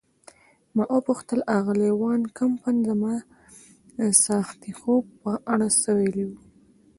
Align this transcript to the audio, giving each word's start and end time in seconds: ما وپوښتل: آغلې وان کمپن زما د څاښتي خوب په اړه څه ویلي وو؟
ما 0.75 0.83
وپوښتل: 0.97 1.39
آغلې 1.57 1.89
وان 2.01 2.21
کمپن 2.37 2.75
زما 2.87 3.15
د 3.97 3.99
څاښتي 4.23 4.71
خوب 4.79 5.03
په 5.21 5.31
اړه 5.53 5.67
څه 5.81 5.89
ویلي 5.97 6.23
وو؟ 6.27 6.37